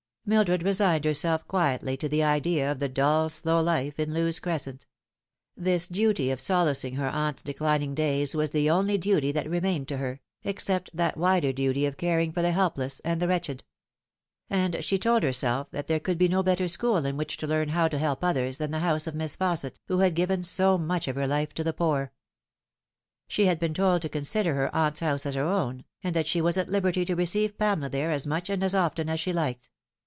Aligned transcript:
Mildred 0.23 0.63
resigned 0.63 1.03
herself 1.03 1.45
quietly 1.47 1.97
to 1.97 2.07
the 2.07 2.23
idea 2.23 2.71
of 2.71 2.79
the 2.79 2.87
dull 2.87 3.27
slow 3.27 3.59
life 3.59 3.99
in 3.99 4.13
Lewes 4.13 4.39
Cresent. 4.39 4.85
This 5.57 5.87
duty 5.87 6.29
of 6.31 6.39
solacing 6.39 6.93
her 6.95 7.09
aunt's 7.09 7.41
declining 7.41 7.95
days 7.95 8.33
was 8.33 8.51
the 8.51 8.69
only 8.69 8.97
duty 8.97 9.33
that 9.33 9.49
remained 9.49 9.89
to 9.89 9.97
her, 9.97 10.21
except 10.43 10.91
that 10.93 11.17
wider 11.17 11.51
duty 11.51 11.85
of 11.85 11.97
caring 11.97 12.31
for 12.31 12.41
the 12.43 12.51
helpless 12.53 13.01
and 13.01 13.19
the 13.19 13.27
wretched. 13.27 13.63
And 14.49 14.81
she 14.85 14.97
told 14.99 15.23
herself 15.23 15.69
that 15.71 15.87
there 15.87 15.99
could 15.99 16.19
be 16.19 16.29
no 16.29 16.43
better 16.43 16.67
school 16.69 17.03
in 17.03 17.17
which 17.17 17.35
to 17.37 17.47
learn 17.47 17.69
how 17.69 17.87
to 17.87 17.97
help 17.97 18.23
others 18.23 18.57
than 18.59 18.71
the 18.71 18.79
house 18.79 19.07
of 19.07 19.15
Miss 19.15 19.35
Fausset, 19.35 19.79
who 19.87 19.97
had 19.99 20.13
given 20.15 20.43
so 20.43 20.77
much 20.77 21.09
of 21.09 21.15
her 21.17 21.27
life 21.27 21.53
to 21.55 21.63
the 21.63 21.73
poor. 21.73 22.13
She 23.27 23.47
had 23.47 23.59
been 23.59 23.73
told 23.73 24.01
to 24.03 24.07
consider 24.07 24.53
her 24.53 24.73
aunt's 24.73 25.01
house 25.01 25.25
as 25.25 25.33
her 25.33 25.43
own, 25.43 25.83
and 26.03 26.15
that 26.15 26.27
she 26.27 26.41
was 26.41 26.57
at 26.57 26.69
liberty 26.69 27.03
to 27.05 27.15
receive 27.15 27.57
Pamela 27.57 27.89
there 27.89 28.11
as 28.11 28.25
much 28.25 28.49
and 28.49 28.63
as 28.63 28.75
often 28.75 29.09
as 29.09 29.19
she 29.19 29.33
liked. 29.33 29.69